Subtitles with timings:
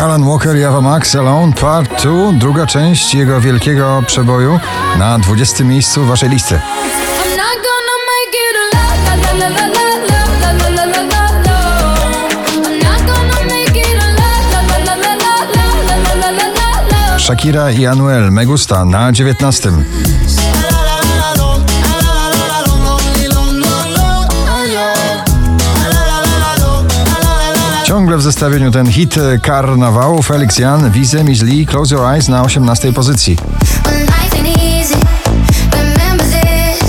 [0.00, 4.60] Alan Walker, Java Max, Alone Part 2, druga część jego wielkiego przeboju
[4.98, 6.60] na 20 miejscu waszej listy.
[17.18, 19.70] Shakira i Anuel Megusta na 19.
[28.00, 32.42] Ciągle w zestawieniu ten hit karnawału Felix Jan, Wize, Miss Lee, Close Your Eyes na
[32.42, 33.36] 18 pozycji.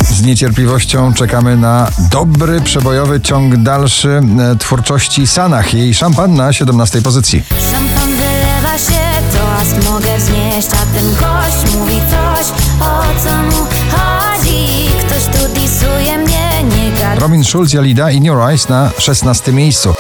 [0.10, 5.74] Z niecierpliwością czekamy na dobry, przebojowy ciąg dalszy e, twórczości Sanach.
[5.74, 7.44] Jej szampan na 17 pozycji.
[7.72, 9.02] Szampan wylewa się,
[9.34, 12.46] toast mogę wznieść, a ten gość mówi coś,
[12.82, 14.90] o co mu chodzi.
[15.08, 17.22] Ktoś tu disuje mnie, nie gada.
[17.22, 19.94] Robin Schulz, Jalida In Your Eyes na 16 miejscu.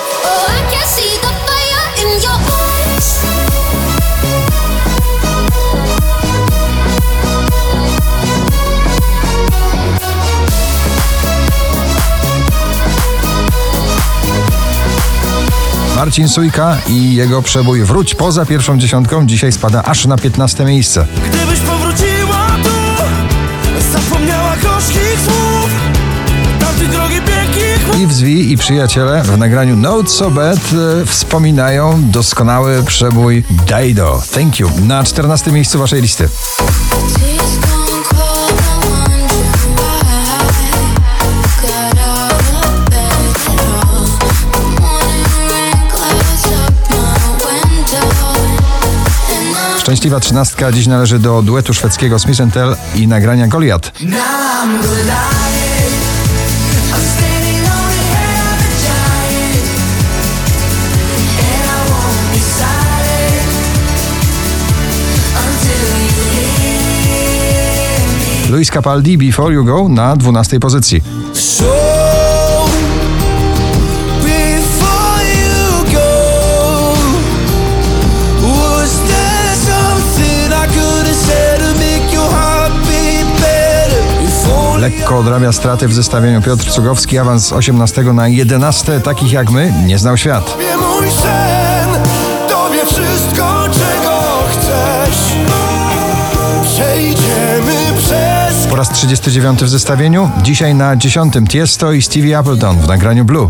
[16.02, 21.08] Marcin Sujka i jego przebój Wróć poza pierwszą dziesiątką dzisiaj spada aż na 15 miejsce.
[21.16, 23.04] Gdybyś powróciła tu
[23.92, 25.70] Zapomniała gorzkich słów
[26.60, 32.84] Tamtej drogi pięknych I Wzwi i przyjaciele w nagraniu Note So Bad e, wspominają doskonały
[32.84, 34.22] przebój Daido.
[34.32, 34.70] Thank you.
[34.86, 36.30] Na 14 miejscu waszej listy.
[49.92, 53.92] Szczęśliwa trzynastka dziś należy do duetu szwedzkiego Smith Tell i nagrania Goliat.
[68.50, 71.02] Luis Capaldi Before You Go na 12 pozycji.
[84.98, 89.74] Lekko odrabia straty w zestawieniu Piotr Cugowski, awans z 18 na 11, takich jak my,
[89.86, 90.46] nie znał świat.
[90.46, 91.90] Tobie mój sen
[92.50, 94.20] Tobie wszystko czego
[94.52, 95.36] chcesz
[96.64, 102.88] Przejdziemy przez Po raz 39 w zestawieniu, dzisiaj na 10 Tiesto i Stevie Appleton w
[102.88, 103.50] nagraniu Blue.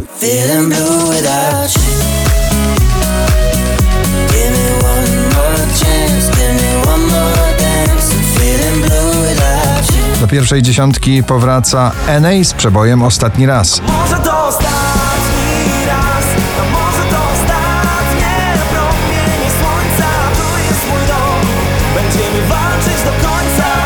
[10.31, 13.81] pierwszej dziesiątki powraca Enej z przebojem Ostatni raz.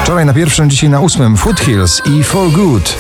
[0.04, 2.98] Wczoraj na pierwszym, dzisiaj na ósmym Foothills i For Good.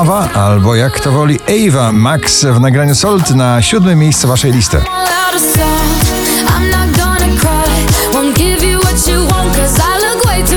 [0.00, 4.82] Awa albo jak to woli Ava Max w nagraniu Sold na siódme miejsce waszej listy.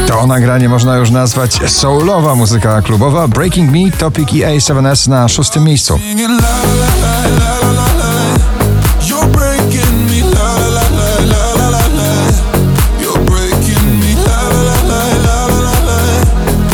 [0.07, 3.27] To nagranie można już nazwać soulowa muzyka klubowa.
[3.27, 5.99] Breaking Me, Topic i A7S na szóstym miejscu.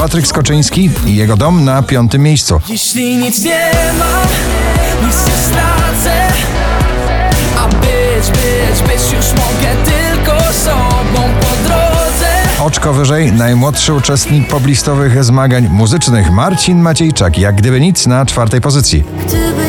[0.10, 2.62] Patryk Skoczyński i jego dom na piątym miejscu.
[2.70, 4.22] Jeśli nic nie ma,
[5.08, 6.28] nic nie stracę.
[7.58, 12.28] A być, być, być już mogę tylko sobą po drodze.
[12.60, 19.04] Oczko wyżej najmłodszy uczestnik poblistowych zmagań muzycznych Marcin Maciejczak, jak gdyby nic na czwartej pozycji.
[19.28, 19.69] Gdyby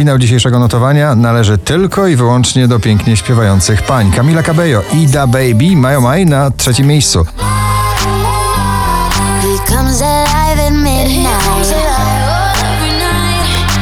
[0.00, 4.12] Finał dzisiejszego notowania należy tylko i wyłącznie do pięknie śpiewających pań.
[4.12, 7.26] Camila Cabello i Da Baby mają maj na trzecim miejscu.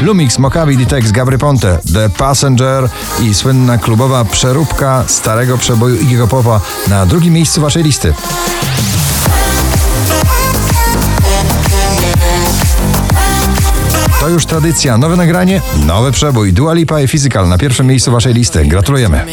[0.02, 2.88] Lumix, Mokabi, Ditex, Gabry Ponte, The Passenger
[3.22, 8.14] i słynna klubowa przeróbka starego przeboju Iggy'ego Popa na drugim miejscu waszej listy.
[14.28, 18.66] Już tradycja, nowe nagranie, nowy przebój, Dua Lipa i Physical na pierwszym miejscu waszej listy.
[18.66, 19.24] Gratulujemy.